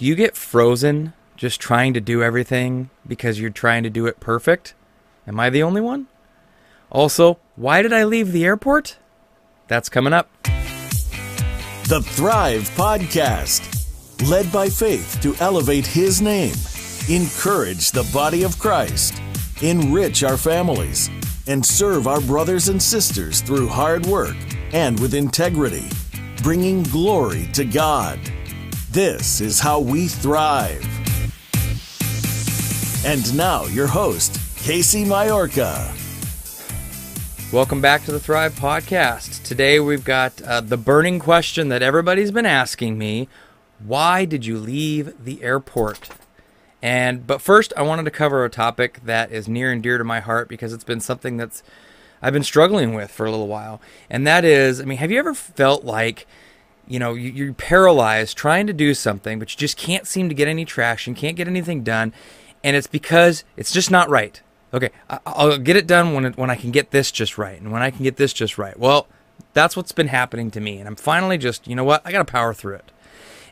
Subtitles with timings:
[0.00, 4.18] Do you get frozen just trying to do everything because you're trying to do it
[4.18, 4.72] perfect?
[5.26, 6.06] Am I the only one?
[6.88, 8.96] Also, why did I leave the airport?
[9.68, 10.30] That's coming up.
[11.84, 13.60] The Thrive Podcast,
[14.26, 16.54] led by faith to elevate His name,
[17.10, 19.20] encourage the body of Christ,
[19.60, 21.10] enrich our families,
[21.46, 24.38] and serve our brothers and sisters through hard work
[24.72, 25.90] and with integrity,
[26.42, 28.18] bringing glory to God.
[28.92, 30.84] This is how we thrive.
[33.06, 35.94] And now, your host, Casey Majorca.
[37.52, 39.44] Welcome back to the Thrive Podcast.
[39.44, 43.28] Today we've got uh, the burning question that everybody's been asking me
[43.78, 46.08] why did you leave the airport?
[46.82, 50.04] And but first, I wanted to cover a topic that is near and dear to
[50.04, 51.62] my heart because it's been something that's
[52.20, 53.80] I've been struggling with for a little while.
[54.10, 56.26] And that is, I mean, have you ever felt like
[56.90, 60.48] you know you're paralyzed trying to do something, but you just can't seem to get
[60.48, 62.12] any traction, can't get anything done,
[62.64, 64.42] and it's because it's just not right.
[64.74, 64.90] Okay,
[65.26, 67.82] I'll get it done when it, when I can get this just right, and when
[67.82, 68.78] I can get this just right.
[68.78, 69.06] Well,
[69.52, 72.18] that's what's been happening to me, and I'm finally just, you know what, I got
[72.18, 72.92] to power through it.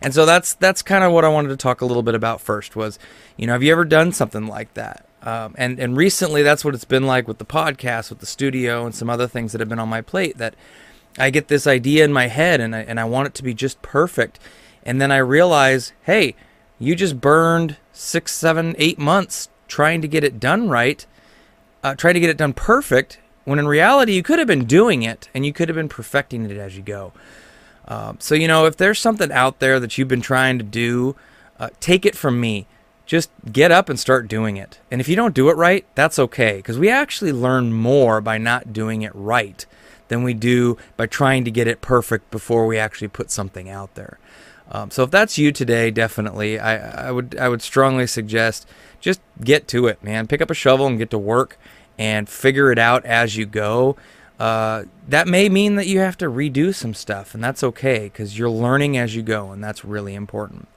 [0.00, 2.40] And so that's that's kind of what I wanted to talk a little bit about
[2.40, 2.98] first was,
[3.36, 5.06] you know, have you ever done something like that?
[5.22, 8.84] Um, and and recently, that's what it's been like with the podcast, with the studio,
[8.84, 10.38] and some other things that have been on my plate.
[10.38, 10.54] That
[11.18, 13.54] I get this idea in my head, and I, and I want it to be
[13.54, 14.38] just perfect,
[14.82, 16.34] and then I realize, hey,
[16.78, 21.04] you just burned six, seven, eight months trying to get it done right,
[21.82, 23.18] uh, trying to get it done perfect.
[23.44, 26.48] When in reality, you could have been doing it, and you could have been perfecting
[26.50, 27.12] it as you go.
[27.86, 31.16] Um, so, you know, if there's something out there that you've been trying to do,
[31.58, 32.66] uh, take it from me.
[33.06, 34.78] Just get up and start doing it.
[34.90, 38.36] And if you don't do it right, that's okay, because we actually learn more by
[38.36, 39.64] not doing it right
[40.08, 43.94] than we do by trying to get it perfect before we actually put something out
[43.94, 44.18] there.
[44.70, 48.68] Um, so if that's you today, definitely, I, I would I would strongly suggest
[49.00, 50.26] just get to it, man.
[50.26, 51.58] Pick up a shovel and get to work
[51.98, 53.96] and figure it out as you go.
[54.38, 58.38] Uh, that may mean that you have to redo some stuff, and that's okay because
[58.38, 60.68] you're learning as you go, and that's really important.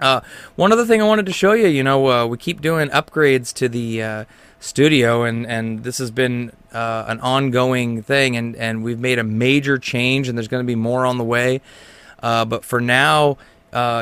[0.00, 0.20] Uh,
[0.56, 3.54] one other thing I wanted to show you, you know, uh, we keep doing upgrades
[3.54, 4.24] to the uh,
[4.64, 9.24] studio, and, and this has been uh, an ongoing thing, and, and we've made a
[9.24, 11.60] major change, and there's going to be more on the way.
[12.22, 13.36] Uh, but for now,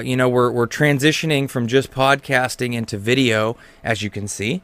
[0.04, 4.62] you know, we're, we're transitioning from just podcasting into video, as you can see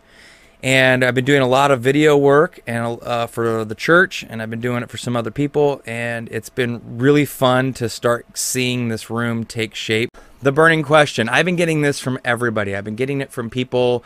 [0.63, 4.43] and I've been doing a lot of video work and uh, for the church, and
[4.43, 8.37] I've been doing it for some other people, and it's been really fun to start
[8.37, 10.11] seeing this room take shape.
[10.43, 12.75] The burning question: I've been getting this from everybody.
[12.75, 14.03] I've been getting it from people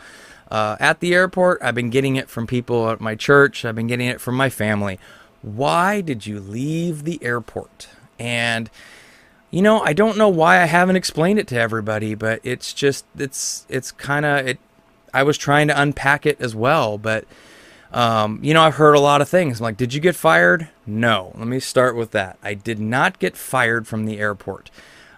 [0.53, 1.61] uh, at the airport.
[1.63, 3.65] I've been getting it from people at my church.
[3.65, 4.99] I've been getting it from my family.
[5.41, 7.89] Why did you leave the airport?
[8.19, 8.69] And
[9.49, 13.05] you know, I don't know why I haven't explained it to everybody, but it's just
[13.17, 14.59] it's it's kind of it
[15.11, 17.25] I was trying to unpack it as well, but
[17.91, 19.59] um, you know, I've heard a lot of things.
[19.59, 20.69] I'm like, did you get fired?
[20.85, 21.31] No.
[21.35, 22.37] Let me start with that.
[22.43, 24.71] I did not get fired from the airport.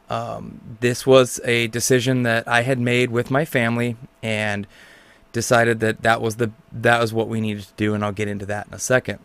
[0.09, 4.67] Um, this was a decision that I had made with my family and
[5.35, 8.29] decided that that was the that was what we needed to do, and I'll get
[8.29, 9.19] into that in a second.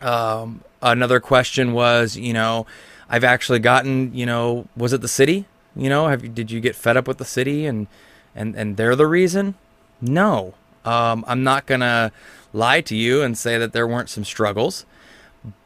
[0.00, 2.66] Um, another question was, you know,
[3.10, 5.46] I've actually gotten, you know, was it the city?
[5.74, 7.88] You know, have you, did you get fed up with the city and
[8.34, 9.56] and and they're the reason?
[10.00, 10.54] No.
[10.84, 12.12] Um, I'm not to
[12.52, 14.86] lie to you and say that there weren't some struggles,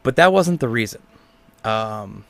[0.01, 1.01] but that wasn't the reason.
[1.63, 2.25] Um,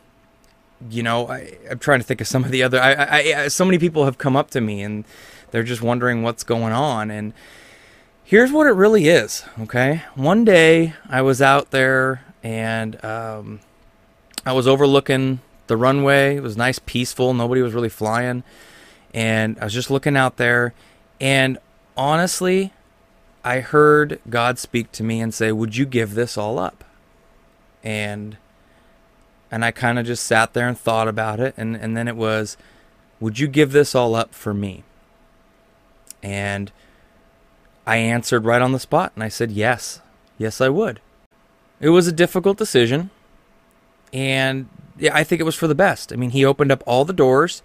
[0.90, 2.80] you know, I, am trying to think of some of the other.
[2.82, 5.06] I, I, I, so many people have come up to me and
[5.54, 7.12] they're just wondering what's going on.
[7.12, 7.32] And
[8.24, 9.46] here's what it really is.
[9.60, 13.60] Okay, one day I was out there and um,
[14.48, 16.38] I was overlooking the runway.
[16.38, 17.36] It was nice, peaceful.
[17.36, 18.42] Nobody was really flying,
[19.14, 20.74] and I was just looking out there.
[21.22, 21.60] And
[21.96, 22.74] honestly,
[23.44, 26.84] I heard God speak to me and say, "Would you give this all up?"
[27.84, 28.38] And
[29.52, 32.16] and I kind of just sat there and thought about it and and then it
[32.16, 32.58] was,
[33.20, 34.84] "Would you give this all up for me?"
[36.24, 36.72] And
[37.86, 40.02] I answered right on the spot and I said, "Yes.
[40.40, 41.00] Yes, I would."
[41.80, 43.12] It was a difficult decision.
[44.14, 46.14] And yeah, I think it was for the best.
[46.14, 47.62] I mean, he opened up all the doors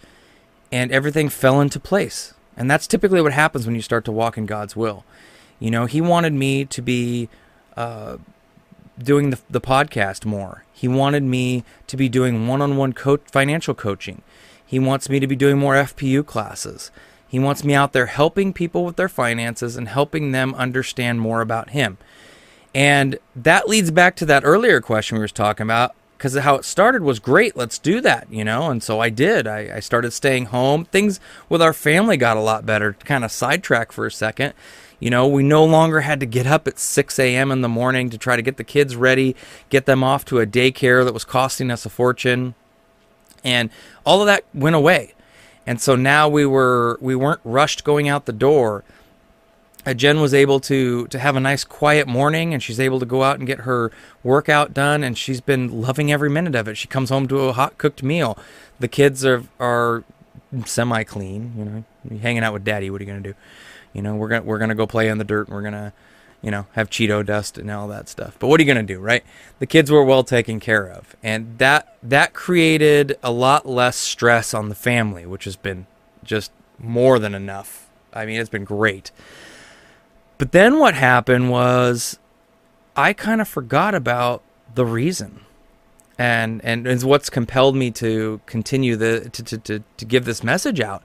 [0.72, 2.34] and everything fell into place.
[2.56, 5.04] And that's typically what happens when you start to walk in God's will.
[5.60, 7.28] You know, He wanted me to be
[7.76, 8.16] uh,
[8.98, 10.64] doing the, the podcast more.
[10.72, 14.22] He wanted me to be doing one on one financial coaching.
[14.64, 16.90] He wants me to be doing more FPU classes.
[17.28, 21.40] He wants me out there helping people with their finances and helping them understand more
[21.40, 21.98] about Him.
[22.74, 25.94] And that leads back to that earlier question we were talking about.
[26.16, 27.56] because how it started was great.
[27.56, 28.70] Let's do that, you know.
[28.70, 29.46] And so I did.
[29.46, 30.84] I, I started staying home.
[30.86, 32.94] Things with our family got a lot better.
[32.94, 34.52] Kind of sidetrack for a second.
[34.98, 37.52] You know, we no longer had to get up at 6 a.m.
[37.52, 39.36] in the morning to try to get the kids ready,
[39.68, 42.56] get them off to a daycare that was costing us a fortune,
[43.44, 43.70] and
[44.04, 45.14] all of that went away.
[45.68, 48.84] And so now we were we weren't rushed going out the door
[49.88, 53.06] uh, Jen was able to to have a nice quiet morning and she's able to
[53.06, 53.90] go out and get her
[54.22, 56.76] workout done and she's been loving every minute of it.
[56.76, 58.36] She comes home to a hot cooked meal.
[58.80, 60.04] The kids are are
[60.66, 63.34] semi clean, you know, hanging out with daddy, what are you going to do?
[63.94, 65.72] You know, we're going we're going to go play in the dirt and we're going
[65.72, 65.92] to
[66.42, 68.36] you know, have Cheeto dust and all that stuff.
[68.38, 69.24] But what are you going to do, right?
[69.58, 71.16] The kids were well taken care of.
[71.22, 75.86] And that that created a lot less stress on the family, which has been
[76.22, 77.88] just more than enough.
[78.12, 79.10] I mean, it's been great.
[80.38, 82.18] But then what happened was
[82.96, 84.42] I kind of forgot about
[84.74, 85.40] the reason.
[86.20, 90.42] And and is what's compelled me to continue the to, to, to, to give this
[90.42, 91.02] message out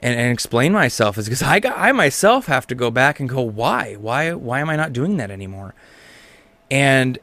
[0.00, 3.28] and, and explain myself is because I got, I myself have to go back and
[3.28, 5.74] go why why why am I not doing that anymore
[6.70, 7.18] and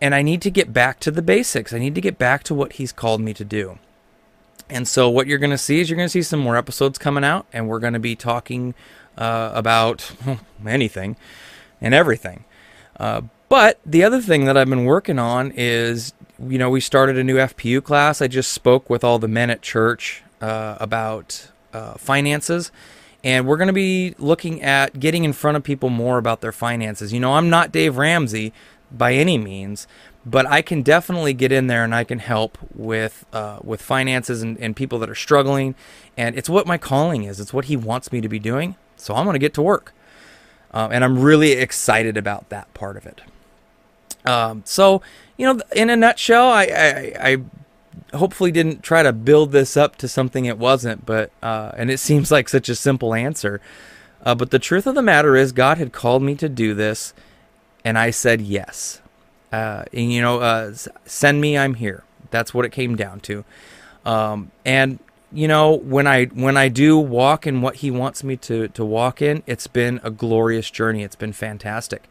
[0.00, 2.54] and I need to get back to the basics I need to get back to
[2.54, 3.78] what he's called me to do
[4.70, 6.98] and so what you're going to see is you're going to see some more episodes
[6.98, 8.74] coming out and we're going to be talking
[9.16, 10.12] uh, about
[10.66, 11.16] anything
[11.80, 12.44] and everything.
[12.98, 17.18] Uh, but the other thing that I've been working on is, you know, we started
[17.18, 18.22] a new FPU class.
[18.22, 22.72] I just spoke with all the men at church uh, about uh, finances.
[23.22, 26.52] And we're going to be looking at getting in front of people more about their
[26.52, 27.12] finances.
[27.12, 28.52] You know, I'm not Dave Ramsey
[28.92, 29.86] by any means,
[30.26, 34.42] but I can definitely get in there and I can help with uh, with finances
[34.42, 35.74] and, and people that are struggling.
[36.16, 37.40] And it's what my calling is.
[37.40, 38.76] It's what he wants me to be doing.
[38.96, 39.92] So I'm going to get to work.
[40.72, 43.22] Um, and I'm really excited about that part of it.
[44.26, 45.02] Um, so,
[45.36, 47.36] you know, in a nutshell, I, I, I,
[48.12, 51.98] hopefully didn't try to build this up to something it wasn't, but, uh, and it
[51.98, 53.60] seems like such a simple answer.
[54.24, 57.12] Uh, but the truth of the matter is, God had called me to do this,
[57.84, 59.00] and I said yes.
[59.52, 60.74] Uh, and, you know, uh,
[61.04, 62.04] send me, I'm here.
[62.30, 63.44] That's what it came down to.
[64.04, 64.98] Um, and
[65.34, 68.84] you know, when I when I do walk in what he wants me to to
[68.84, 71.02] walk in, it's been a glorious journey.
[71.02, 72.08] It's been fantastic.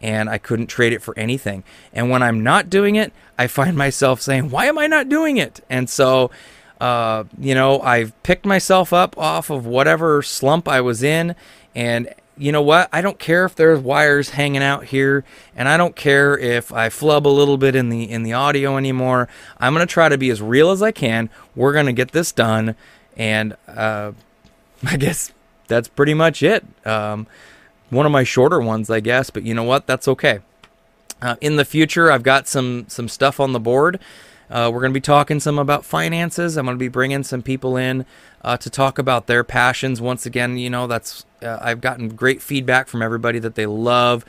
[0.00, 1.64] And I couldn't trade it for anything.
[1.92, 5.36] And when I'm not doing it, I find myself saying, "Why am I not doing
[5.36, 6.30] it?" And so
[6.80, 11.34] uh, you know, I've picked myself up off of whatever slump I was in
[11.74, 12.88] and you know what?
[12.92, 15.24] I don't care if there's wires hanging out here,
[15.56, 18.76] and I don't care if I flub a little bit in the in the audio
[18.76, 19.28] anymore.
[19.58, 21.30] I'm gonna try to be as real as I can.
[21.56, 22.76] We're gonna get this done,
[23.16, 24.12] and uh,
[24.84, 25.32] I guess
[25.66, 26.64] that's pretty much it.
[26.86, 27.26] Um,
[27.90, 29.86] one of my shorter ones, I guess, but you know what?
[29.86, 30.40] That's okay.
[31.20, 33.98] Uh, in the future, I've got some some stuff on the board.
[34.50, 36.56] Uh, we're going to be talking some about finances.
[36.56, 38.06] I'm going to be bringing some people in
[38.42, 40.00] uh, to talk about their passions.
[40.00, 44.24] Once again, you know, that's uh, I've gotten great feedback from everybody that they love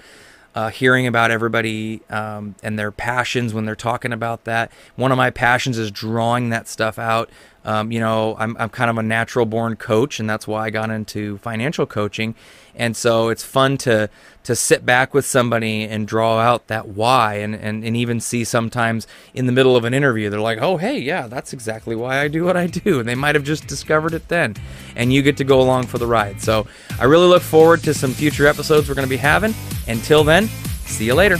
[0.55, 4.71] uh, hearing about everybody um, and their passions when they're talking about that.
[4.95, 7.29] One of my passions is drawing that stuff out.
[7.65, 10.69] Um, you know, I'm, I'm kind of a natural born coach, and that's why I
[10.69, 12.35] got into financial coaching.
[12.75, 14.09] And so it's fun to
[14.43, 18.43] to sit back with somebody and draw out that why, and, and, and even see
[18.43, 22.19] sometimes in the middle of an interview, they're like, oh, hey, yeah, that's exactly why
[22.19, 22.99] I do what I do.
[22.99, 24.55] And they might have just discovered it then.
[24.95, 26.41] And you get to go along for the ride.
[26.41, 26.65] So
[26.99, 29.53] I really look forward to some future episodes we're going to be having.
[29.87, 30.47] Until then,
[30.85, 31.37] see you later.